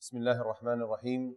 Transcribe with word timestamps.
بسم 0.00 0.16
الله 0.16 0.40
الرحمن 0.42 0.82
الرحيم. 0.82 1.36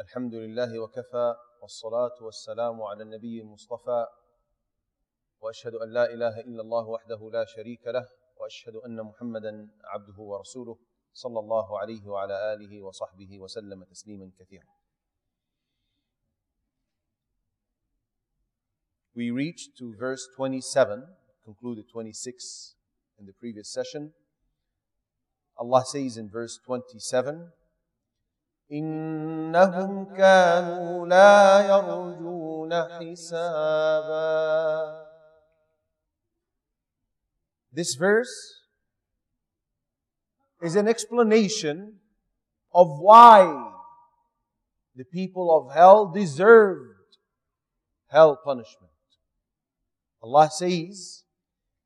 الحمد 0.00 0.34
لله 0.34 0.78
وكفى 0.78 1.34
والصلاة 1.60 2.16
والسلام 2.24 2.82
على 2.82 3.02
النبي 3.02 3.40
المصطفى. 3.40 4.06
وأشهد 5.40 5.74
أن 5.74 5.92
لا 5.92 6.04
إله 6.08 6.40
إلا 6.40 6.62
الله 6.62 6.88
وحده 6.88 7.30
لا 7.32 7.44
شريك 7.44 7.86
له 7.86 8.08
وأشهد 8.40 8.74
أن 8.76 9.02
محمدا 9.02 9.68
عبده 9.84 10.18
ورسوله. 10.22 10.78
صلى 11.13 11.39
الله 11.39 11.79
عليه 11.79 12.07
وعلى 12.07 12.53
آله 12.53 12.81
وصحبه 12.81 13.39
وسلم 13.39 13.83
تسليما 13.83 14.31
كثيرا 14.39 14.65
We 19.15 19.29
reached 19.29 19.77
to 19.77 19.93
verse 19.95 20.27
27, 20.35 21.03
concluded 21.45 21.85
26 21.91 22.73
in 23.19 23.27
the 23.27 23.33
previous 23.33 23.71
session. 23.71 24.13
Allah 25.55 25.83
says 25.85 26.17
in 26.17 26.29
verse 26.29 26.59
27, 26.65 27.51
إنهم 28.71 30.15
كانوا 30.17 31.07
لا 31.07 31.61
يرجون 31.67 32.73
حسابا 32.73 34.33
This 37.71 37.95
verse 37.95 38.56
is 40.61 40.75
an 40.75 40.87
explanation 40.87 41.99
of 42.73 42.99
why 42.99 43.71
the 44.95 45.05
people 45.05 45.55
of 45.55 45.73
hell 45.73 46.11
deserved 46.11 47.17
hell 48.07 48.39
punishment. 48.43 48.91
Allah 50.21 50.49
says, 50.49 51.23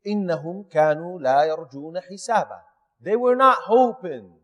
إنهم 0.05 0.69
كانوا 0.69 1.19
لا 1.19 1.43
يرجون 1.45 2.01
حسابا 2.01 2.61
They 3.01 3.15
were 3.15 3.35
not 3.35 3.57
hoping 3.59 4.37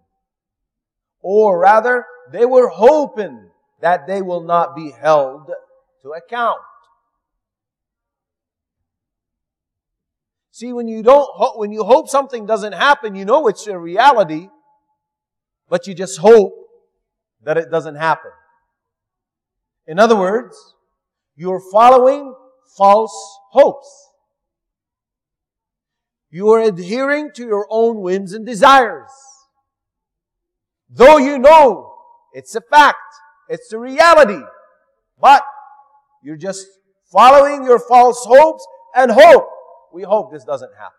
or 1.24 1.58
rather, 1.58 2.06
they 2.32 2.46
were 2.46 2.68
hoping 2.68 3.50
that 3.80 4.06
they 4.06 4.22
will 4.22 4.44
not 4.44 4.76
be 4.76 4.92
held 4.92 5.50
to 6.02 6.10
account. 6.10 6.60
See, 10.59 10.73
when 10.73 10.89
you 10.89 11.05
don't, 11.05 11.57
when 11.57 11.71
you 11.71 11.85
hope 11.85 12.09
something 12.09 12.45
doesn't 12.45 12.73
happen, 12.73 13.15
you 13.15 13.25
know 13.25 13.47
it's 13.47 13.69
a 13.69 13.79
reality, 13.79 14.49
but 15.69 15.87
you 15.87 15.95
just 15.95 16.19
hope 16.19 16.53
that 17.45 17.57
it 17.57 17.71
doesn't 17.71 17.95
happen. 17.95 18.33
In 19.87 20.01
other 20.01 20.17
words, 20.17 20.75
you're 21.37 21.63
following 21.71 22.35
false 22.77 23.15
hopes. 23.53 24.09
You 26.29 26.49
are 26.51 26.61
adhering 26.61 27.31
to 27.37 27.47
your 27.47 27.69
own 27.71 28.01
whims 28.01 28.33
and 28.33 28.45
desires. 28.45 29.13
Though 30.91 31.19
you 31.19 31.39
know 31.39 31.95
it's 32.33 32.57
a 32.57 32.63
fact, 32.63 32.97
it's 33.49 33.73
a 33.73 33.79
reality, 33.79 34.43
but 35.21 35.45
you're 36.21 36.37
just 36.37 36.67
following 37.13 37.63
your 37.63 37.79
false 37.79 38.25
hopes 38.25 38.67
and 38.97 39.13
hope. 39.13 39.51
We 39.93 40.03
hope 40.03 40.33
this 40.33 40.45
doesn't 40.45 40.73
happen. 40.75 40.95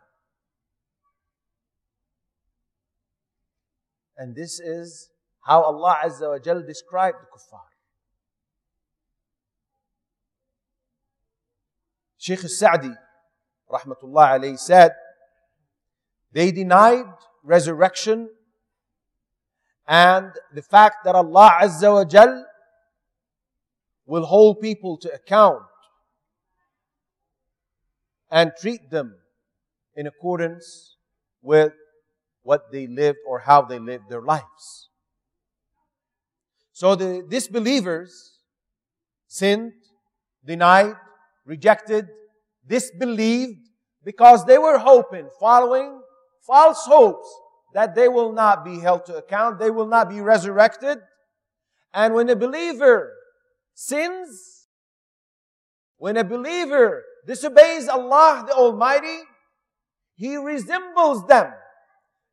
And 4.17 4.35
this 4.35 4.59
is 4.59 5.09
how 5.41 5.63
Allah 5.63 5.97
Azza 6.05 6.29
wa 6.29 6.39
Jal 6.39 6.61
described 6.61 7.17
the 7.21 7.27
kuffar. 7.27 7.61
Sheikh 12.17 12.39
Sa'di, 12.39 12.91
rahmatullah 13.71 14.39
alayhi, 14.39 14.59
said, 14.59 14.91
they 16.33 16.51
denied 16.51 17.05
resurrection 17.43 18.29
and 19.87 20.31
the 20.53 20.61
fact 20.61 21.05
that 21.05 21.15
Allah 21.15 21.51
Azza 21.61 21.93
wa 21.93 22.03
Jal 22.05 22.45
will 24.05 24.25
hold 24.25 24.59
people 24.59 24.97
to 24.97 25.11
account 25.13 25.63
and 28.31 28.51
treat 28.59 28.89
them 28.89 29.15
in 29.95 30.07
accordance 30.07 30.97
with 31.41 31.73
what 32.43 32.71
they 32.71 32.87
lived 32.87 33.19
or 33.27 33.39
how 33.39 33.61
they 33.61 33.79
lived 33.79 34.09
their 34.09 34.21
lives. 34.21 34.89
So 36.73 36.95
the 36.95 37.25
disbelievers 37.27 38.39
sinned, 39.27 39.73
denied, 40.45 40.95
rejected, 41.45 42.07
disbelieved 42.65 43.59
because 44.03 44.45
they 44.45 44.57
were 44.57 44.77
hoping, 44.77 45.29
following 45.39 46.01
false 46.47 46.85
hopes 46.85 47.27
that 47.73 47.95
they 47.95 48.07
will 48.07 48.31
not 48.31 48.63
be 48.63 48.79
held 48.79 49.05
to 49.05 49.17
account, 49.17 49.59
they 49.59 49.69
will 49.69 49.85
not 49.85 50.09
be 50.09 50.21
resurrected. 50.21 50.99
And 51.93 52.13
when 52.13 52.29
a 52.29 52.35
believer 52.35 53.13
sins, 53.73 54.67
when 55.97 56.17
a 56.17 56.23
believer 56.23 57.03
disobeys 57.26 57.88
Allah 57.88 58.44
the 58.46 58.54
Almighty, 58.54 59.20
he 60.16 60.36
resembles 60.36 61.26
them 61.26 61.52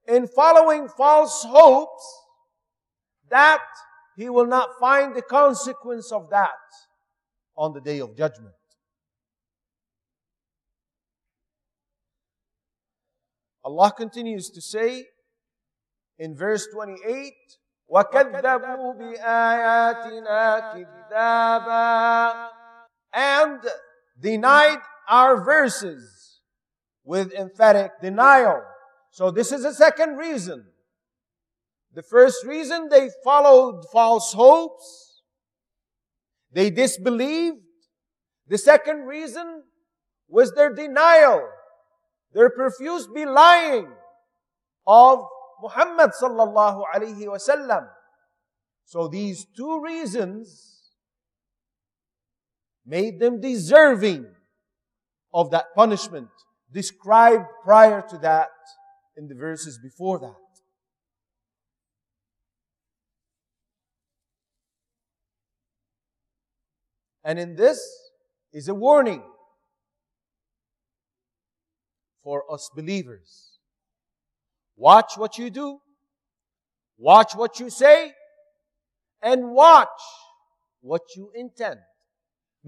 in 0.07 0.27
following 0.27 0.87
false 0.87 1.43
hopes 1.47 2.03
that 3.29 3.63
he 4.15 4.29
will 4.29 4.45
not 4.45 4.69
find 4.79 5.15
the 5.15 5.21
consequence 5.21 6.11
of 6.11 6.29
that 6.29 6.49
on 7.55 7.73
the 7.73 7.81
day 7.81 7.99
of 7.99 8.15
judgment. 8.15 8.53
Allah 13.63 13.91
continues 13.95 14.49
to 14.49 14.61
say, 14.61 15.05
in 16.17 16.35
verse 16.35 16.67
28 16.73 17.33
وَكَذَّبُوا 17.91 18.93
بِآيَاتِنَا 18.97 20.73
كِذَّابًا 21.11 22.49
and 23.13 23.59
denied 24.20 24.78
our 25.08 25.42
verses 25.44 26.40
with 27.04 27.32
emphatic 27.32 27.92
denial. 28.02 28.62
So 29.10 29.30
this 29.30 29.52
is 29.52 29.62
the 29.62 29.72
second 29.72 30.16
reason. 30.16 30.64
The 31.94 32.02
first 32.02 32.44
reason 32.44 32.88
they 32.90 33.08
followed 33.24 33.84
false 33.90 34.32
hopes. 34.32 35.22
They 36.52 36.70
disbelieved. 36.70 37.58
The 38.48 38.58
second 38.58 39.06
reason 39.06 39.62
was 40.28 40.52
their 40.52 40.74
denial, 40.74 41.48
their 42.32 42.50
profuse 42.50 43.06
belying 43.06 43.88
of 44.86 45.24
Muhammad 45.62 46.10
sallallahu 46.20 46.82
alayhi 46.94 47.26
wasallam. 47.26 47.88
So 48.84 49.08
these 49.08 49.46
two 49.56 49.82
reasons 49.82 50.75
made 52.86 53.18
them 53.18 53.40
deserving 53.40 54.26
of 55.34 55.50
that 55.50 55.74
punishment 55.74 56.28
described 56.72 57.44
prior 57.64 58.02
to 58.08 58.18
that 58.18 58.48
in 59.16 59.28
the 59.28 59.34
verses 59.34 59.78
before 59.82 60.18
that. 60.18 60.34
And 67.24 67.40
in 67.40 67.56
this 67.56 67.80
is 68.52 68.68
a 68.68 68.74
warning 68.74 69.22
for 72.22 72.44
us 72.52 72.70
believers. 72.74 73.58
Watch 74.76 75.14
what 75.16 75.36
you 75.36 75.50
do. 75.50 75.80
Watch 76.98 77.34
what 77.34 77.58
you 77.58 77.68
say. 77.68 78.12
And 79.22 79.50
watch 79.50 79.88
what 80.82 81.02
you 81.16 81.32
intend. 81.34 81.80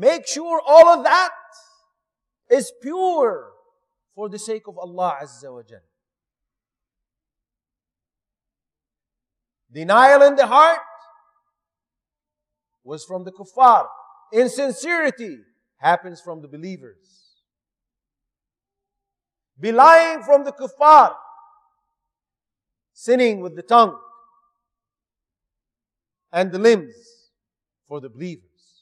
Make 0.00 0.28
sure 0.28 0.62
all 0.64 0.86
of 0.90 1.02
that 1.02 1.32
is 2.48 2.72
pure 2.80 3.50
for 4.14 4.28
the 4.28 4.38
sake 4.38 4.68
of 4.68 4.78
Allah 4.78 5.18
Azza 5.20 5.52
wa 5.52 5.62
Jal. 5.68 5.80
Denial 9.72 10.22
in 10.22 10.36
the 10.36 10.46
heart 10.46 10.78
was 12.84 13.04
from 13.04 13.24
the 13.24 13.32
kuffar. 13.32 13.86
Insincerity 14.32 15.38
happens 15.78 16.20
from 16.20 16.42
the 16.42 16.48
believers. 16.48 17.34
Belying 19.58 20.22
from 20.22 20.44
the 20.44 20.52
kuffar. 20.52 21.16
Sinning 22.92 23.40
with 23.40 23.56
the 23.56 23.62
tongue 23.62 23.98
and 26.32 26.52
the 26.52 26.58
limbs 26.58 26.94
for 27.88 28.00
the 28.00 28.08
believers. 28.08 28.77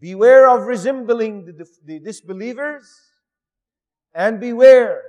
Beware 0.00 0.48
of 0.48 0.66
resembling 0.66 1.46
the, 1.46 1.66
the 1.84 1.98
disbelievers 1.98 2.86
and 4.14 4.40
beware 4.40 5.02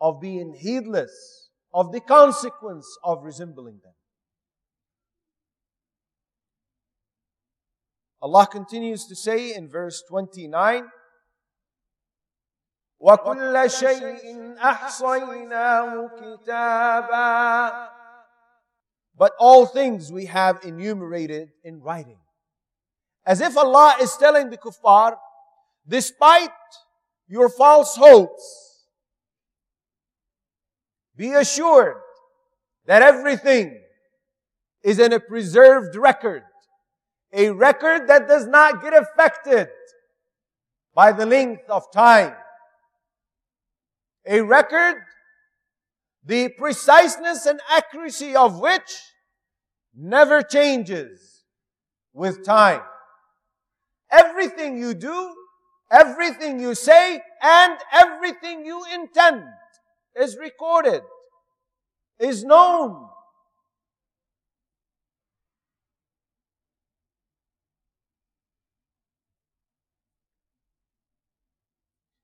of 0.00 0.20
being 0.20 0.54
heedless 0.54 1.48
of 1.72 1.92
the 1.92 2.00
consequence 2.00 2.86
of 3.04 3.24
resembling 3.24 3.80
them. 3.82 3.92
Allah 8.22 8.46
continues 8.46 9.06
to 9.06 9.16
say 9.16 9.54
in 9.54 9.68
verse 9.68 10.02
29, 10.08 10.90
وكل 13.00 13.70
شيء 13.70 14.56
أحصيناه 14.58 16.10
كتابا 16.20 17.88
But 19.16 19.32
all 19.38 19.66
things 19.66 20.12
we 20.12 20.26
have 20.26 20.60
enumerated 20.64 21.50
in 21.64 21.80
writing. 21.80 22.18
As 23.25 23.41
if 23.41 23.57
Allah 23.57 23.95
is 24.01 24.15
telling 24.17 24.49
the 24.49 24.57
kuffar, 24.57 25.15
despite 25.87 26.49
your 27.27 27.49
false 27.49 27.95
hopes, 27.95 28.85
be 31.15 31.31
assured 31.31 31.97
that 32.85 33.01
everything 33.01 33.81
is 34.83 34.99
in 34.99 35.13
a 35.13 35.19
preserved 35.19 35.95
record. 35.95 36.43
A 37.33 37.49
record 37.49 38.07
that 38.07 38.27
does 38.27 38.45
not 38.45 38.83
get 38.83 38.93
affected 38.93 39.69
by 40.93 41.11
the 41.11 41.25
length 41.25 41.69
of 41.69 41.91
time 41.91 42.33
a 44.27 44.41
record, 44.41 45.03
the 46.23 46.49
preciseness 46.49 47.45
and 47.45 47.59
accuracy 47.69 48.35
of 48.35 48.59
which 48.59 49.01
never 49.95 50.41
changes 50.41 51.43
with 52.13 52.43
time. 52.43 52.81
Everything 54.15 54.77
you 54.77 54.93
do, 54.93 55.33
everything 55.91 56.59
you 56.59 56.73
say, 56.73 57.21
and 57.41 57.77
everything 57.91 58.65
you 58.65 58.83
intend 58.93 59.43
is 60.15 60.37
recorded, 60.37 61.01
is 62.19 62.43
known. 62.43 63.09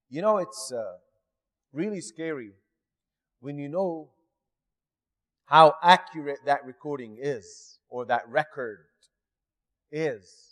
You 0.10 0.22
know, 0.22 0.38
it's 0.38 0.72
uh, 0.72 0.98
really 1.74 2.02
scary 2.02 2.52
when 3.40 3.58
you 3.58 3.70
know 3.70 4.12
how 5.46 5.76
accurate 5.84 6.40
that 6.46 6.66
recording 6.66 7.18
is 7.20 7.80
or 7.90 8.06
that 8.06 8.28
record 8.30 8.80
is. 9.92 10.51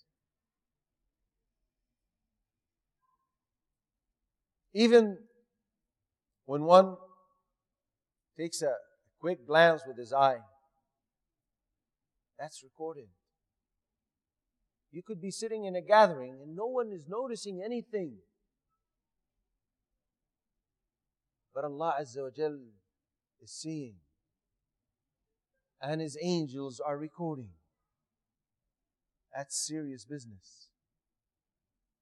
Even 4.74 5.18
when 6.46 6.64
one 6.64 6.96
takes 8.38 8.62
a 8.62 8.74
quick 9.20 9.46
glance 9.46 9.82
with 9.88 9.98
his 9.98 10.14
eye, 10.14 10.40
that's 12.38 12.64
recorded. 12.64 13.08
You 14.92 15.04
could 15.04 15.22
be 15.22 15.32
sitting 15.32 15.66
in 15.66 15.76
a 15.76 15.82
gathering 15.82 16.40
and 16.42 16.56
no 16.56 16.68
one 16.68 16.92
is 16.92 17.04
noticing 17.08 17.62
anything. 17.64 18.18
But 21.54 21.66
Allah 21.66 21.96
Azza 22.02 22.24
wa 22.24 22.30
Jal 22.36 22.58
is 23.42 23.52
seeing. 23.52 23.96
And 25.82 26.02
His 26.02 26.18
angels 26.22 26.80
are 26.80 26.98
recording. 26.98 27.50
That's 29.36 29.56
serious 29.56 30.06
business. 30.06 30.70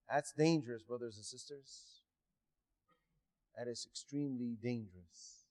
That's 0.10 0.32
dangerous, 0.32 0.84
brothers 0.84 1.18
and 1.18 1.26
sisters. 1.26 1.97
That 3.58 3.68
is 3.68 3.88
extremely 3.90 4.56
dangerous. 4.62 5.46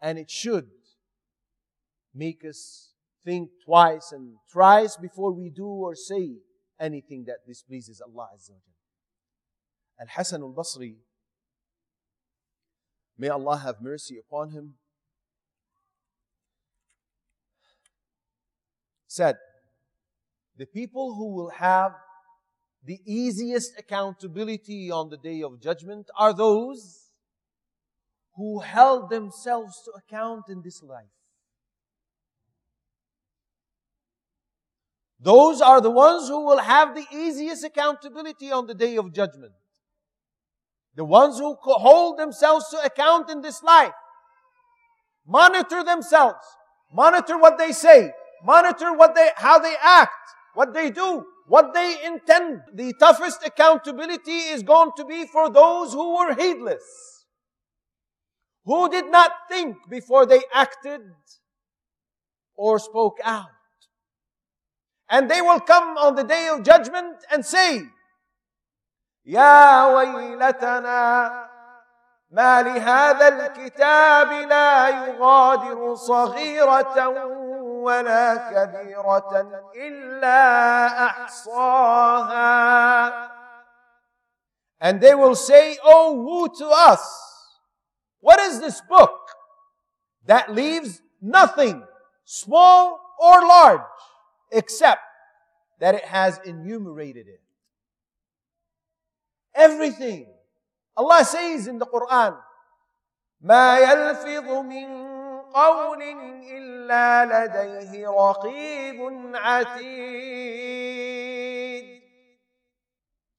And 0.00 0.18
it 0.18 0.30
should 0.30 0.68
make 2.14 2.44
us 2.48 2.92
think 3.24 3.50
twice 3.64 4.12
and 4.12 4.36
thrice 4.50 4.96
before 4.96 5.32
we 5.32 5.50
do 5.50 5.66
or 5.66 5.94
say 5.94 6.36
anything 6.78 7.24
that 7.26 7.46
displeases 7.46 8.00
Allah 8.00 8.28
Azza 8.34 8.50
wa. 8.50 8.72
Al 10.00 10.06
Hasan 10.08 10.42
al 10.42 10.52
Basri 10.52 10.96
May 13.18 13.28
Allah 13.28 13.58
have 13.58 13.80
mercy 13.80 14.18
upon 14.18 14.50
him. 14.50 14.74
Said, 19.06 19.36
the 20.56 20.66
people 20.66 21.14
who 21.14 21.34
will 21.34 21.50
have 21.50 21.92
the 22.84 22.98
easiest 23.06 23.78
accountability 23.78 24.90
on 24.90 25.08
the 25.08 25.16
day 25.16 25.42
of 25.42 25.60
judgment 25.60 26.10
are 26.18 26.34
those 26.34 27.10
who 28.34 28.60
held 28.60 29.10
themselves 29.10 29.80
to 29.84 29.92
account 29.92 30.44
in 30.48 30.62
this 30.62 30.82
life. 30.82 31.06
Those 35.20 35.60
are 35.60 35.80
the 35.80 35.90
ones 35.90 36.28
who 36.28 36.44
will 36.44 36.58
have 36.58 36.96
the 36.96 37.06
easiest 37.12 37.62
accountability 37.62 38.50
on 38.50 38.66
the 38.66 38.74
day 38.74 38.96
of 38.96 39.14
judgment. 39.14 39.52
The 40.96 41.04
ones 41.04 41.38
who 41.38 41.56
hold 41.60 42.18
themselves 42.18 42.68
to 42.70 42.84
account 42.84 43.30
in 43.30 43.40
this 43.40 43.62
life. 43.62 43.92
Monitor 45.24 45.84
themselves. 45.84 46.44
Monitor 46.92 47.38
what 47.38 47.56
they 47.58 47.70
say. 47.70 48.10
Monitor 48.42 48.92
what 48.96 49.14
they, 49.14 49.30
how 49.36 49.60
they 49.60 49.76
act, 49.80 50.10
what 50.54 50.74
they 50.74 50.90
do, 50.90 51.24
what 51.51 51.73
they 51.73 51.97
intend. 52.05 52.61
The 52.73 52.93
toughest 52.93 53.45
accountability 53.45 54.37
is 54.53 54.63
going 54.63 54.91
to 54.97 55.05
be 55.05 55.25
for 55.25 55.49
those 55.49 55.93
who 55.93 56.17
were 56.17 56.33
heedless. 56.35 57.25
Who 58.65 58.89
did 58.89 59.09
not 59.09 59.31
think 59.49 59.77
before 59.89 60.25
they 60.25 60.41
acted 60.53 61.01
or 62.55 62.79
spoke 62.79 63.17
out. 63.23 63.49
And 65.09 65.31
they 65.31 65.41
will 65.41 65.61
come 65.61 65.97
on 65.97 66.15
the 66.15 66.23
day 66.23 66.49
of 66.49 66.63
judgment 66.63 67.15
and 67.31 67.45
say, 67.45 67.83
يا 69.25 69.85
ويلتنا 69.85 71.47
ما 72.31 72.61
لهذا 72.61 73.27
الكتاب 73.27 74.31
لا 74.31 74.89
يغادر 74.89 75.95
صغيرة 75.95 77.07
ولا 77.81 78.35
كبيرة 78.51 79.31
إلا 79.75 80.87
أحصاها 81.05 82.47
And 84.79 85.01
they 85.01 85.15
will 85.15 85.33
say, 85.35 85.77
Oh, 85.83 86.13
woe 86.13 86.47
to 86.59 86.67
us! 86.67 87.01
What 88.19 88.39
is 88.39 88.59
this 88.59 88.79
book 88.81 89.17
that 90.25 90.53
leaves 90.53 91.01
nothing, 91.21 91.81
small 92.25 92.99
or 93.19 93.41
large, 93.41 93.81
except 94.51 95.01
that 95.79 95.95
it 95.95 96.05
has 96.05 96.39
enumerated 96.45 97.27
it? 97.27 97.41
Everything. 99.55 100.27
Allah 100.95 101.25
says 101.25 101.67
in 101.67 101.79
the 101.79 101.85
Quran, 101.87 102.37
ما 103.41 103.77
يلفظ 103.79 104.49
من 104.65 105.10
قول 105.53 106.01
إلا 106.51 107.25
لديه 107.25 108.07
رقيب 108.07 108.99
عتيد 109.35 110.87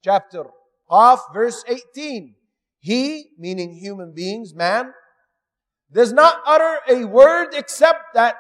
Chapter 0.01 0.45
Qaf, 0.89 1.35
verse 1.35 1.65
18. 1.67 2.37
He, 2.79 3.31
meaning 3.37 3.75
human 3.75 4.13
beings, 4.15 4.55
man, 4.55 4.95
does 5.93 6.13
not 6.13 6.41
utter 6.47 6.79
a 6.89 7.05
word 7.05 7.49
except 7.53 8.15
that 8.15 8.37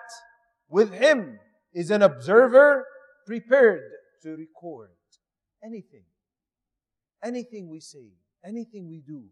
with 0.69 0.93
him 0.93 1.41
is 1.75 1.91
an 1.91 2.03
observer 2.03 2.87
prepared 3.27 3.91
to 4.23 4.37
record 4.37 4.91
anything 5.63 6.05
anything 7.23 7.69
we 7.69 7.81
say, 7.81 8.13
anything 8.45 8.89
we 8.89 9.03
do, 9.07 9.25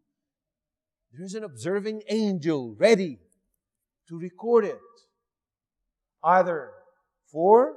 there's 1.12 1.34
an 1.34 1.44
observing 1.44 2.02
angel 2.08 2.74
ready 2.78 3.18
to 4.09 4.19
record 4.19 4.65
it, 4.65 4.79
either 6.23 6.71
for 7.31 7.73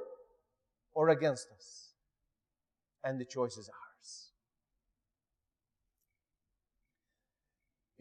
or 0.93 1.09
against 1.09 1.47
us. 1.55 1.91
And 3.03 3.19
the 3.19 3.25
choice 3.25 3.57
is 3.57 3.69
ours. 3.69 4.31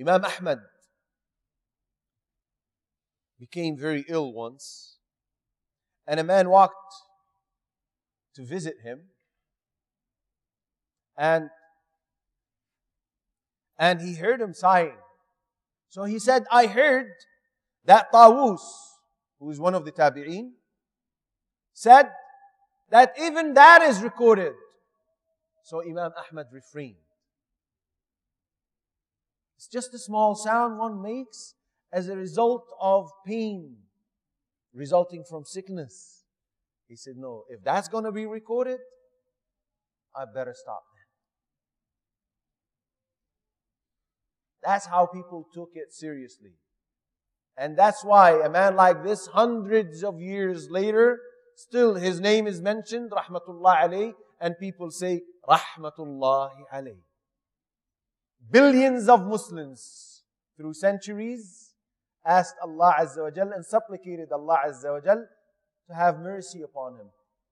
Imam 0.00 0.25
Ahmad 0.25 0.59
became 3.38 3.76
very 3.76 4.04
ill 4.09 4.33
once, 4.33 4.97
and 6.07 6.19
a 6.19 6.25
man 6.25 6.49
walked 6.49 6.95
to 8.35 8.45
visit 8.45 8.76
him. 8.83 9.02
And 11.16 11.50
and 13.78 14.00
he 14.00 14.14
heard 14.14 14.40
him 14.40 14.54
sighing. 14.54 14.97
So 15.88 16.04
he 16.04 16.19
said, 16.19 16.45
I 16.50 16.66
heard 16.66 17.11
that 17.85 18.12
Tawus, 18.12 18.61
who 19.38 19.50
is 19.50 19.61
one 19.61 19.75
of 19.75 19.85
the 19.85 19.93
Tabi'een, 19.93 20.53
said 21.73 22.11
that 22.91 23.14
even 23.21 23.55
that 23.55 23.83
is 23.83 24.03
recorded. 24.03 24.55
So 25.64 25.83
Imam 25.83 26.12
Ahmad 26.31 26.47
refrained. 26.53 26.97
It's 29.57 29.67
just 29.67 29.95
a 29.95 29.99
small 29.99 30.35
sound 30.35 30.79
one 30.79 31.03
makes, 31.03 31.55
as 31.93 32.09
a 32.09 32.17
result 32.17 32.67
of 32.81 33.11
pain 33.26 33.76
resulting 34.75 35.25
from 35.29 35.45
sickness. 35.45 36.25
He 36.88 36.97
said, 36.97 37.14
No, 37.17 37.45
if 37.49 37.62
that's 37.62 37.88
going 37.88 38.05
to 38.05 38.12
be 38.12 38.26
recorded, 38.26 38.81
I 40.14 40.25
better 40.33 40.55
stop 40.55 40.83
then. 40.95 41.05
That's 44.71 44.87
how 44.87 45.07
people 45.07 45.47
took 45.53 45.71
it 45.75 45.93
seriously. 45.93 46.53
And 47.57 47.79
that's 47.79 48.05
why 48.05 48.43
a 48.43 48.49
man 48.49 48.77
like 48.77 49.05
this, 49.05 49.27
hundreds 49.29 50.03
of 50.03 50.21
years 50.21 50.69
later, 50.71 51.21
still 51.57 51.95
his 51.95 52.21
name 52.21 52.47
is 52.47 52.61
mentioned, 52.61 53.13
Rahmatullah 53.13 53.83
alayh, 53.83 54.13
and 54.41 54.59
people 54.59 54.91
say, 54.91 55.23
Rahmatullah 55.49 56.51
alayh. 56.73 56.97
Billions 58.51 59.09
of 59.09 59.25
Muslims 59.27 60.23
through 60.57 60.75
centuries 60.75 61.75
asked 62.27 62.57
Allah 62.63 62.97
Azza 63.01 63.23
wa 63.23 63.31
Jal 63.31 63.53
and 63.53 63.65
supplicated 63.65 64.29
Allah 64.33 64.59
Azza 64.67 64.93
wa 64.93 65.01
Jal 65.01 65.25
to 65.89 65.95
have 65.95 66.19
mercy 66.19 66.63
upon 66.63 66.95
him. 66.95 67.07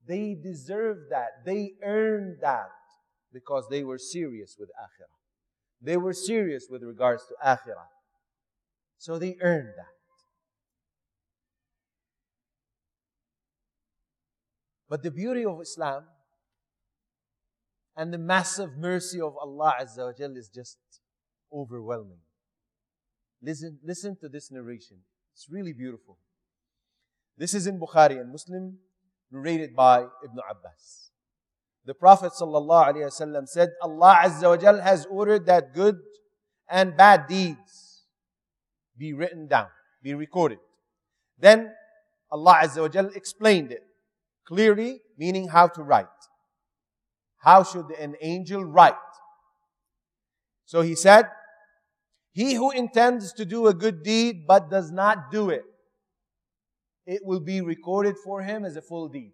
They 0.07 0.35
deserved 0.35 1.11
that. 1.11 1.45
They 1.47 1.75
earned 1.83 2.39
that 2.41 2.71
because 3.33 3.69
they 3.71 3.85
were 3.85 3.99
serious 3.99 4.57
with 4.59 4.71
akhirah. 4.71 5.19
They 5.81 5.97
were 5.97 6.13
serious 6.13 6.67
with 6.71 6.83
regards 6.83 7.25
to 7.27 7.35
akhirah. 7.45 7.89
So 8.99 9.19
they 9.19 9.37
earned 9.41 9.75
that. 9.77 9.92
But 14.93 15.03
the 15.03 15.11
beauty 15.11 15.47
of 15.47 15.59
Islam 15.63 16.05
and 17.97 18.13
the 18.13 18.19
massive 18.19 18.77
mercy 18.77 19.23
of 19.23 19.35
Allah 19.39 19.73
Azza 19.81 20.05
wa 20.05 20.27
is 20.37 20.51
just 20.51 20.77
overwhelming. 21.51 22.19
Listen, 23.41 23.79
listen 23.83 24.19
to 24.21 24.29
this 24.29 24.51
narration. 24.51 24.99
It's 25.33 25.47
really 25.49 25.73
beautiful. 25.73 26.19
This 27.39 27.55
is 27.55 27.67
in 27.67 27.81
Bukhari 27.81 28.21
and 28.21 28.31
Muslim, 28.31 28.77
narrated 29.31 29.75
by 29.75 30.01
Ibn 30.01 30.39
Abbas. 30.51 31.11
The 31.87 31.95
Prophet 31.95 32.35
said, 32.35 32.45
Allah 32.45 34.19
Azza 34.27 34.63
wa 34.67 34.83
has 34.83 35.07
ordered 35.07 35.47
that 35.47 35.73
good 35.73 35.97
and 36.69 36.95
bad 36.95 37.29
deeds 37.29 38.03
be 38.99 39.15
written 39.15 39.47
down, 39.49 39.69
be 40.03 40.13
recorded. 40.13 40.59
Then 41.39 41.73
Allah 42.31 42.59
Azza 42.65 42.95
wa 42.95 43.09
explained 43.15 43.73
it 43.73 43.85
clearly, 44.47 45.01
meaning 45.17 45.49
how 45.49 45.69
to 45.69 45.83
write. 45.83 46.07
How 47.39 47.65
should 47.65 47.91
an 47.99 48.15
angel 48.21 48.65
write? 48.65 48.95
So 50.65 50.81
he 50.81 50.95
said, 50.95 51.29
He 52.33 52.55
who 52.55 52.71
intends 52.71 53.33
to 53.35 53.45
do 53.45 53.67
a 53.67 53.75
good 53.75 54.03
deed 54.03 54.47
but 54.47 54.71
does 54.71 54.91
not 54.91 55.31
do 55.31 55.51
it, 55.51 55.65
it 57.07 57.23
will 57.25 57.41
be 57.41 57.61
recorded 57.61 58.17
for 58.25 58.43
him 58.43 58.65
as 58.65 58.77
a 58.77 58.83
full 58.83 59.09
deed. 59.09 59.33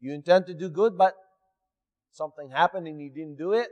You 0.00 0.12
intend 0.14 0.46
to 0.46 0.54
do 0.54 0.68
good, 0.68 0.98
but 0.98 1.14
something 2.10 2.50
happened 2.50 2.88
and 2.88 3.00
you 3.00 3.10
didn't 3.10 3.36
do 3.36 3.52
it, 3.52 3.68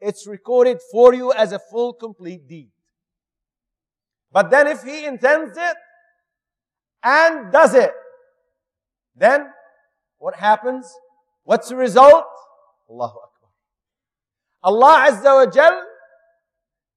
it's 0.00 0.26
recorded 0.26 0.78
for 0.90 1.14
you 1.14 1.32
as 1.32 1.52
a 1.52 1.58
full, 1.58 1.92
complete 1.92 2.48
deed. 2.48 2.70
But 4.32 4.50
then 4.50 4.66
if 4.66 4.82
he 4.82 5.04
intends 5.04 5.56
it 5.58 5.76
and 7.02 7.52
does 7.52 7.74
it, 7.74 7.92
then 9.16 9.46
what 10.18 10.36
happens? 10.36 10.92
What's 11.44 11.68
the 11.68 11.76
result? 11.76 12.24
Allahu 12.88 13.18
Akbar. 13.18 13.50
Allah 14.62 15.10
Azza 15.10 15.46
wa 15.46 15.50
Jal 15.50 15.82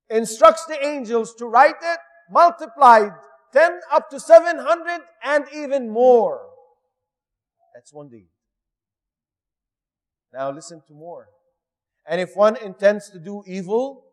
instructs 0.09 0.65
the 0.65 0.85
angels 0.85 1.33
to 1.35 1.45
write 1.45 1.75
it 1.81 1.99
multiplied 2.29 3.11
10 3.53 3.79
up 3.91 4.09
to 4.09 4.19
700 4.19 5.01
and 5.23 5.45
even 5.53 5.89
more. 5.89 6.41
That's 7.73 7.93
one 7.93 8.09
deed. 8.09 8.27
Now 10.33 10.51
listen 10.51 10.81
to 10.87 10.93
more. 10.93 11.29
And 12.07 12.19
if 12.19 12.35
one 12.35 12.57
intends 12.57 13.09
to 13.11 13.19
do 13.19 13.43
evil, 13.45 14.05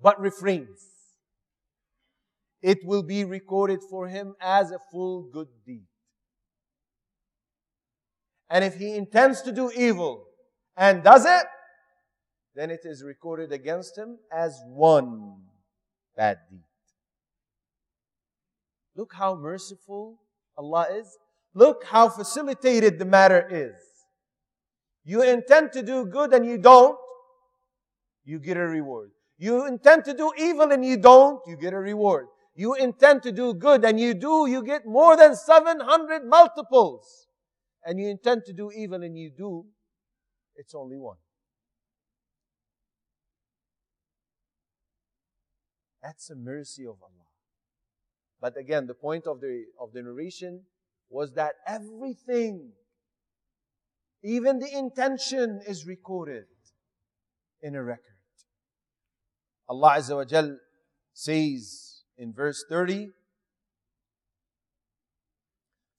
but 0.00 0.20
refrains, 0.20 0.88
it 2.60 2.78
will 2.84 3.02
be 3.02 3.24
recorded 3.24 3.80
for 3.88 4.08
him 4.08 4.34
as 4.40 4.70
a 4.70 4.78
full 4.90 5.22
good 5.32 5.48
deed. 5.66 5.86
And 8.52 8.62
if 8.62 8.74
he 8.74 8.96
intends 8.96 9.40
to 9.42 9.50
do 9.50 9.72
evil 9.74 10.26
and 10.76 11.02
does 11.02 11.24
it, 11.24 11.46
then 12.54 12.70
it 12.70 12.80
is 12.84 13.02
recorded 13.02 13.50
against 13.50 13.96
him 13.96 14.18
as 14.30 14.60
one 14.66 15.36
bad 16.14 16.36
deed. 16.50 16.60
Look 18.94 19.14
how 19.14 19.36
merciful 19.36 20.18
Allah 20.58 20.86
is. 20.92 21.16
Look 21.54 21.84
how 21.84 22.10
facilitated 22.10 22.98
the 22.98 23.06
matter 23.06 23.48
is. 23.50 23.82
You 25.02 25.22
intend 25.22 25.72
to 25.72 25.82
do 25.82 26.04
good 26.04 26.34
and 26.34 26.44
you 26.44 26.58
don't, 26.58 26.98
you 28.26 28.38
get 28.38 28.58
a 28.58 28.66
reward. 28.66 29.12
You 29.38 29.66
intend 29.66 30.04
to 30.04 30.12
do 30.12 30.30
evil 30.38 30.70
and 30.72 30.84
you 30.84 30.98
don't, 30.98 31.40
you 31.46 31.56
get 31.56 31.72
a 31.72 31.78
reward. 31.78 32.26
You 32.54 32.74
intend 32.74 33.22
to 33.22 33.32
do 33.32 33.54
good 33.54 33.82
and 33.82 33.98
you 33.98 34.12
do, 34.12 34.46
you 34.46 34.62
get 34.62 34.84
more 34.84 35.16
than 35.16 35.34
700 35.34 36.26
multiples 36.26 37.28
and 37.84 37.98
you 37.98 38.08
intend 38.08 38.42
to 38.46 38.52
do 38.52 38.70
evil 38.70 39.02
and 39.02 39.16
you 39.18 39.30
do, 39.36 39.64
it's 40.56 40.74
only 40.74 40.96
one. 40.96 41.16
That's 46.02 46.28
the 46.28 46.36
mercy 46.36 46.82
of 46.82 46.96
Allah. 47.02 47.26
But 48.40 48.56
again, 48.56 48.86
the 48.86 48.94
point 48.94 49.26
of 49.26 49.40
the, 49.40 49.64
of 49.80 49.92
the 49.92 50.02
narration 50.02 50.62
was 51.08 51.32
that 51.34 51.52
everything, 51.66 52.72
even 54.24 54.58
the 54.58 54.76
intention, 54.76 55.60
is 55.66 55.86
recorded 55.86 56.46
in 57.62 57.76
a 57.76 57.82
record. 57.82 58.02
Allah 59.68 59.96
Azza 59.98 60.16
wa 60.16 60.54
says 61.12 62.02
in 62.18 62.32
verse 62.32 62.64
30, 62.68 63.10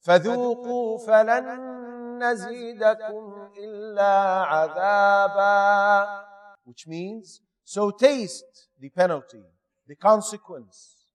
فذوقوا 0.03 0.97
فلن 0.97 2.23
نزيدكم 2.23 3.51
إلا 3.57 4.43
عذابا 4.43 6.29
which 6.65 6.87
means 6.87 7.41
so 7.63 7.91
taste 7.91 8.69
the 8.79 8.89
penalty 8.89 9.43
the 9.87 9.95
consequence 9.95 11.05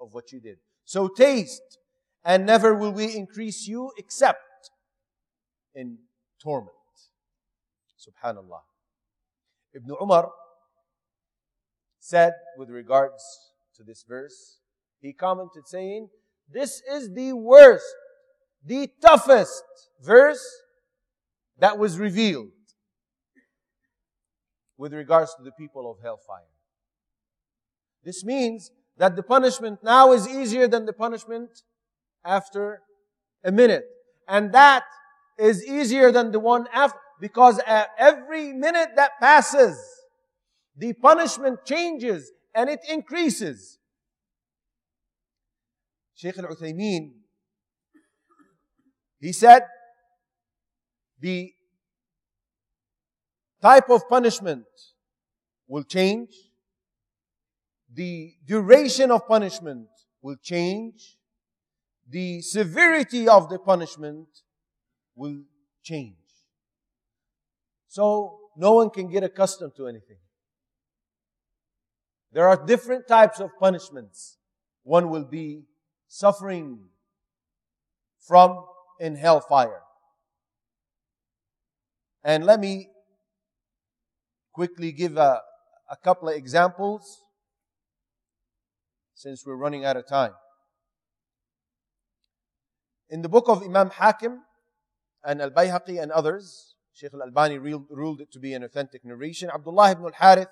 of 0.00 0.14
what 0.14 0.32
you 0.32 0.40
did 0.40 0.58
so 0.84 1.08
taste 1.08 1.78
and 2.24 2.46
never 2.46 2.74
will 2.74 2.92
we 2.92 3.16
increase 3.16 3.66
you 3.66 3.92
except 3.98 4.70
in 5.74 5.98
torment 6.42 6.74
subhanallah 7.98 8.62
ibn 9.74 9.90
umar 10.00 10.30
said 11.98 12.32
with 12.56 12.70
regards 12.70 13.22
to 13.76 13.82
this 13.82 14.04
verse 14.08 14.60
he 15.00 15.12
commented 15.12 15.66
saying 15.66 16.08
this 16.48 16.82
is 16.90 17.12
the 17.14 17.32
worst 17.32 17.94
the 18.65 18.89
toughest 19.01 19.63
verse 20.01 20.43
that 21.59 21.77
was 21.77 21.99
revealed 21.99 22.49
with 24.77 24.93
regards 24.93 25.33
to 25.35 25.43
the 25.43 25.51
people 25.51 25.89
of 25.89 26.01
hellfire. 26.01 26.41
This 28.03 28.25
means 28.25 28.71
that 28.97 29.15
the 29.15 29.23
punishment 29.23 29.79
now 29.83 30.11
is 30.11 30.27
easier 30.27 30.67
than 30.67 30.85
the 30.85 30.93
punishment 30.93 31.61
after 32.25 32.81
a 33.43 33.51
minute. 33.51 33.85
And 34.27 34.51
that 34.53 34.83
is 35.37 35.65
easier 35.65 36.11
than 36.11 36.31
the 36.31 36.39
one 36.39 36.67
after, 36.73 36.99
because 37.21 37.59
every 37.97 38.51
minute 38.51 38.89
that 38.95 39.11
passes, 39.19 39.77
the 40.75 40.93
punishment 40.93 41.59
changes 41.65 42.31
and 42.53 42.69
it 42.69 42.79
increases. 42.89 43.79
Shaykh 46.15 46.37
al-Uthaymeen 46.37 47.11
he 49.19 49.31
said, 49.31 49.63
the 51.19 51.53
type 53.61 53.89
of 53.89 54.07
punishment 54.07 54.65
will 55.67 55.83
change. 55.83 56.29
The 57.93 58.33
duration 58.45 59.11
of 59.11 59.27
punishment 59.27 59.87
will 60.21 60.35
change. 60.41 61.17
The 62.09 62.41
severity 62.41 63.27
of 63.27 63.49
the 63.49 63.57
punishment 63.57 64.27
will 65.15 65.43
change. 65.81 66.17
So, 67.87 68.39
no 68.57 68.73
one 68.73 68.89
can 68.89 69.09
get 69.09 69.23
accustomed 69.23 69.73
to 69.77 69.87
anything. 69.87 70.17
There 72.31 72.47
are 72.47 72.65
different 72.65 73.07
types 73.07 73.39
of 73.39 73.49
punishments. 73.59 74.37
One 74.83 75.09
will 75.09 75.23
be 75.23 75.63
suffering 76.07 76.79
from 78.19 78.64
in 78.99 79.15
hellfire. 79.15 79.81
And 82.23 82.45
let 82.45 82.59
me 82.59 82.89
quickly 84.53 84.91
give 84.91 85.17
a, 85.17 85.41
a 85.89 85.97
couple 86.03 86.29
of 86.29 86.35
examples. 86.35 87.21
since 89.15 89.45
we're 89.45 89.55
running 89.55 89.85
out 89.85 89.97
of 89.97 90.05
time. 90.07 90.33
In 93.09 93.21
the 93.21 93.29
book 93.29 93.45
of 93.47 93.63
Imam 93.63 93.89
Hakim 93.89 94.41
and 95.23 95.41
Al 95.41 95.51
Bayhaqi 95.51 96.01
and 96.01 96.11
others, 96.11 96.75
Sheikh 96.93 97.13
Al 97.13 97.23
Albani 97.23 97.57
ruled 97.57 98.21
it 98.21 98.31
to 98.33 98.39
be 98.39 98.53
an 98.53 98.63
authentic 98.63 99.03
narration. 99.05 99.49
Abdullah 99.49 99.91
ibn 99.91 100.05
al 100.05 100.11
Harith, 100.13 100.49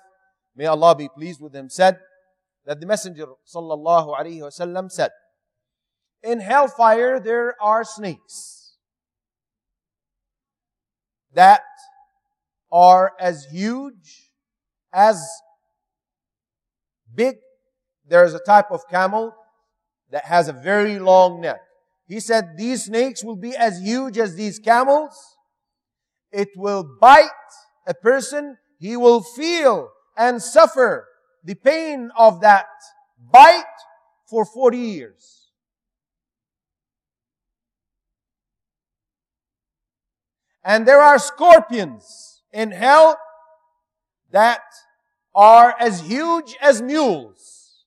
may 0.56 0.66
Allah 0.66 0.96
be 0.96 1.08
pleased 1.08 1.40
with 1.40 1.54
him, 1.54 1.68
said 1.68 1.98
that 2.64 2.80
the 2.80 2.86
Messenger 2.86 3.26
sallallahu 3.46 4.90
said, 4.90 5.10
"In 6.24 6.40
hellfire 6.40 7.20
there 7.20 7.54
are 7.60 7.84
snakes 7.84 8.76
that 11.34 11.62
are 12.72 13.12
as 13.20 13.44
huge 13.46 14.30
as 14.92 15.22
big. 17.14 17.36
There's 18.06 18.34
a 18.34 18.38
type 18.38 18.70
of 18.70 18.88
camel 18.88 19.34
that 20.10 20.24
has 20.24 20.48
a 20.48 20.52
very 20.52 20.98
long 20.98 21.40
neck. 21.40 21.60
He 22.06 22.20
said 22.20 22.56
these 22.56 22.84
snakes 22.84 23.22
will 23.22 23.36
be 23.36 23.56
as 23.56 23.80
huge 23.80 24.18
as 24.18 24.34
these 24.34 24.58
camels. 24.58 25.36
It 26.32 26.48
will 26.56 26.84
bite 27.00 27.28
a 27.86 27.94
person. 27.94 28.58
He 28.78 28.96
will 28.96 29.22
feel 29.22 29.90
and 30.16 30.42
suffer 30.42 31.06
the 31.42 31.54
pain 31.54 32.10
of 32.16 32.40
that 32.40 32.66
bite 33.18 33.64
for 34.28 34.44
40 34.44 34.78
years. 34.78 35.43
And 40.64 40.88
there 40.88 41.00
are 41.00 41.18
scorpions 41.18 42.42
in 42.52 42.70
hell 42.70 43.18
that 44.30 44.62
are 45.34 45.74
as 45.78 46.00
huge 46.00 46.56
as 46.60 46.80
mules. 46.80 47.84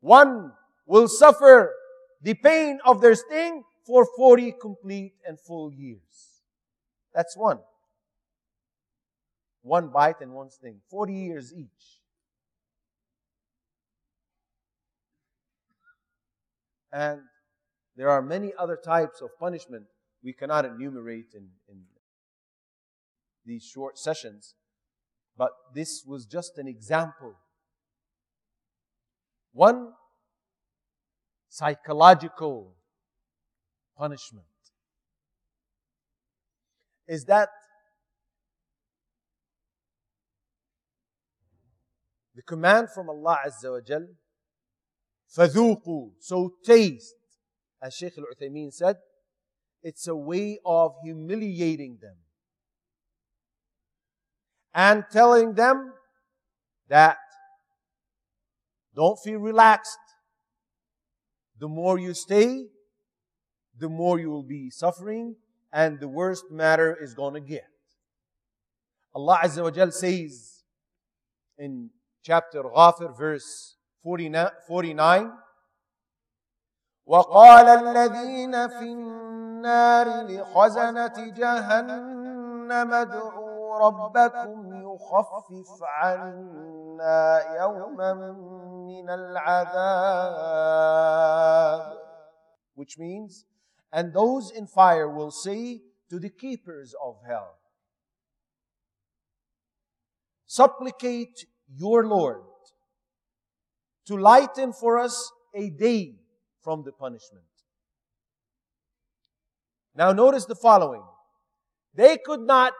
One 0.00 0.52
will 0.86 1.08
suffer 1.08 1.72
the 2.22 2.34
pain 2.34 2.78
of 2.84 3.00
their 3.00 3.14
sting 3.14 3.64
for 3.84 4.06
40 4.16 4.54
complete 4.60 5.14
and 5.26 5.40
full 5.40 5.72
years. 5.72 6.42
That's 7.14 7.36
one. 7.36 7.58
One 9.62 9.88
bite 9.88 10.20
and 10.20 10.32
one 10.32 10.50
sting. 10.50 10.80
40 10.88 11.14
years 11.14 11.52
each. 11.52 12.00
And 16.92 17.22
there 17.96 18.10
are 18.10 18.22
many 18.22 18.52
other 18.58 18.76
types 18.76 19.20
of 19.20 19.30
punishment 19.38 19.86
we 20.23 20.33
cannot 20.33 20.65
enumerate 20.65 21.33
in, 21.33 21.49
in 21.69 21.83
these 23.45 23.63
short 23.63 23.97
sessions. 23.97 24.55
But 25.37 25.51
this 25.73 26.03
was 26.05 26.25
just 26.25 26.57
an 26.57 26.67
example. 26.67 27.35
One 29.53 29.93
psychological 31.49 32.75
punishment 33.97 34.45
is 37.07 37.23
that 37.25 37.49
the 42.35 42.41
command 42.43 42.89
from 42.93 43.09
Allah 43.09 43.39
Azza 43.47 43.71
wa 43.71 43.79
Jal, 43.81 44.07
فذوقوا, 45.35 46.11
so 46.19 46.53
taste, 46.63 47.15
as 47.81 47.93
Shaykh 47.95 48.13
al-Uthaymeen 48.17 48.71
said, 48.71 48.97
it's 49.83 50.07
a 50.07 50.15
way 50.15 50.59
of 50.65 50.95
humiliating 51.03 51.97
them 52.01 52.15
and 54.73 55.05
telling 55.11 55.53
them 55.53 55.93
that 56.89 57.17
don't 58.95 59.17
feel 59.19 59.39
relaxed. 59.39 59.97
The 61.59 61.67
more 61.67 61.99
you 61.99 62.13
stay, 62.13 62.65
the 63.77 63.89
more 63.89 64.19
you 64.19 64.29
will 64.29 64.43
be 64.43 64.69
suffering 64.69 65.35
and 65.71 65.99
the 65.99 66.07
worse 66.07 66.43
matter 66.51 66.97
is 67.01 67.13
going 67.13 67.33
to 67.33 67.39
get. 67.39 67.65
Allah 69.15 69.39
Azza 69.43 69.63
wa 69.63 69.71
Jal 69.71 69.91
says 69.91 70.63
in 71.57 71.89
chapter 72.23 72.61
Ghafir 72.63 73.17
verse 73.17 73.77
49 74.03 75.31
وقال 77.07 77.67
الذين 77.67 78.67
في 78.67 78.95
النار 79.61 80.07
لخزنة 80.21 81.17
جهنم 81.17 82.93
ادعوا 82.93 83.77
ربكم 83.77 84.81
يخفف 84.83 85.83
عنا 85.83 87.55
يوما 87.55 88.13
من 88.87 89.09
العذاب 89.09 90.27
which 92.75 92.97
means 92.99 93.45
and 93.91 94.13
those 94.13 94.51
in 94.51 94.67
fire 94.67 95.09
will 95.09 95.31
say 95.31 95.81
to 96.09 96.19
the 96.19 96.29
keepers 96.29 96.93
of 97.03 97.15
hell 97.27 97.57
supplicate 100.45 101.45
your 101.67 102.05
Lord 102.05 102.43
to 104.07 104.17
lighten 104.17 104.71
for 104.73 104.97
us 104.97 105.31
a 105.53 105.69
day 105.69 106.15
from 106.61 106.83
the 106.83 106.91
punishment. 106.91 107.43
Now 109.94 110.12
notice 110.12 110.46
the 110.46 110.54
following. 110.54 111.02
They 111.94 112.18
could 112.24 112.40
not 112.40 112.72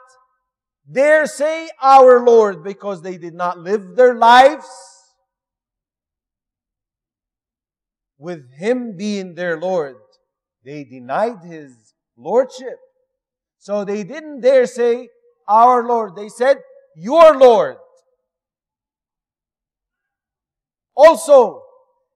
dare 0.90 1.26
say 1.26 1.68
our 1.80 2.24
Lord 2.24 2.64
because 2.64 3.02
they 3.02 3.18
did 3.18 3.34
not 3.34 3.58
live 3.58 3.96
their 3.96 4.14
lives 4.14 4.66
with 8.18 8.52
Him 8.54 8.96
being 8.96 9.34
their 9.34 9.60
Lord. 9.60 9.96
They 10.64 10.84
denied 10.84 11.44
His 11.44 11.94
Lordship. 12.16 12.78
So 13.58 13.84
they 13.84 14.04
didn't 14.04 14.40
dare 14.40 14.66
say 14.66 15.08
our 15.46 15.86
Lord. 15.86 16.16
They 16.16 16.28
said 16.28 16.58
your 16.96 17.36
Lord. 17.36 17.76
Also, 20.96 21.62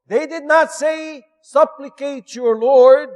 they 0.08 0.26
did 0.26 0.44
not 0.44 0.70
say, 0.70 1.22
supplicate 1.42 2.34
your 2.34 2.58
Lord 2.58 3.10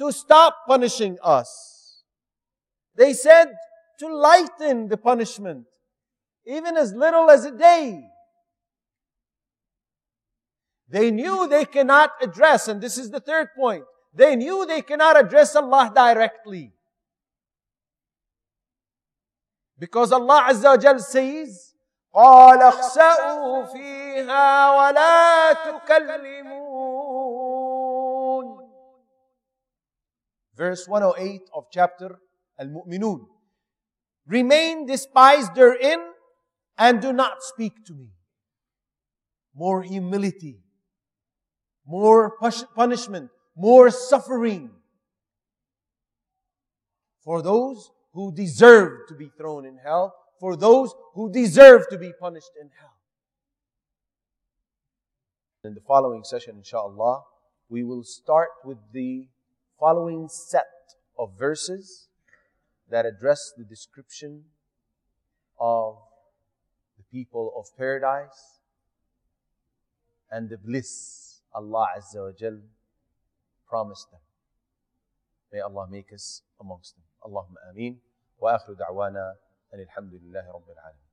to 0.00 0.12
stop 0.12 0.56
punishing 0.66 1.18
us. 1.22 2.02
They 2.94 3.12
said 3.12 3.52
to 4.00 4.14
lighten 4.14 4.88
the 4.88 4.96
punishment, 4.96 5.66
even 6.46 6.76
as 6.76 6.92
little 6.92 7.30
as 7.30 7.44
a 7.44 7.50
day. 7.50 8.04
They 10.88 11.10
knew 11.10 11.48
they 11.48 11.64
cannot 11.64 12.10
address, 12.22 12.68
and 12.68 12.80
this 12.80 12.96
is 12.96 13.10
the 13.10 13.20
third 13.20 13.48
point, 13.56 13.84
they 14.14 14.36
knew 14.36 14.64
they 14.66 14.82
cannot 14.82 15.18
address 15.18 15.56
Allah 15.56 15.92
directly. 15.94 16.72
Because 19.78 20.12
Allah 20.12 20.46
Azza 20.48 20.64
wa 20.64 20.76
Jal 20.76 20.98
says, 21.00 21.74
قال 22.16 22.62
اخسأوا 22.62 23.64
فيها 23.64 24.70
ولا 24.70 25.52
تكلمون 25.52 27.19
Verse 30.55 30.87
108 30.87 31.41
of 31.53 31.65
chapter 31.71 32.19
Al-Mu'minun. 32.59 33.25
Remain 34.27 34.85
despised 34.85 35.55
therein 35.55 35.99
and 36.77 37.01
do 37.01 37.13
not 37.13 37.41
speak 37.41 37.85
to 37.85 37.93
me. 37.93 38.09
More 39.55 39.81
humility, 39.81 40.59
more 41.85 42.37
punishment, 42.75 43.29
more 43.55 43.89
suffering 43.89 44.71
for 47.23 47.41
those 47.41 47.91
who 48.13 48.33
deserve 48.33 49.07
to 49.07 49.15
be 49.15 49.29
thrown 49.37 49.65
in 49.65 49.77
hell 49.77 50.13
for 50.39 50.55
those 50.55 50.93
who 51.13 51.31
deserve 51.31 51.87
to 51.89 51.97
be 51.97 52.11
punished 52.19 52.51
in 52.59 52.69
hell. 52.79 52.97
In 55.63 55.75
the 55.75 55.81
following 55.81 56.23
session, 56.23 56.57
inshallah, 56.57 57.21
we 57.69 57.83
will 57.83 58.03
start 58.03 58.49
with 58.65 58.79
the 58.91 59.27
following 59.80 60.28
set 60.28 60.94
of 61.18 61.38
verses 61.38 62.08
that 62.90 63.04
address 63.06 63.52
the 63.56 63.64
description 63.64 64.44
of 65.58 65.96
the 66.96 67.04
people 67.10 67.52
of 67.56 67.66
paradise 67.76 68.60
and 70.30 70.48
the 70.48 70.58
bliss 70.58 71.40
Allah 71.54 71.88
Azza 71.96 72.20
wa 72.22 72.32
Jal 72.38 72.58
promised 73.68 74.10
them. 74.10 74.20
May 75.52 75.60
Allah 75.60 75.86
make 75.90 76.12
us 76.12 76.42
amongst 76.60 76.94
them. 76.96 77.04
Allahumma 77.24 77.70
ameen. 77.70 78.00
وآخر 78.38 78.72
دعوانا 78.72 79.36
أن 79.74 79.80
الحمد 79.80 80.14
لله 80.14 80.44
رب 80.52 80.68
العالمين 80.70 81.08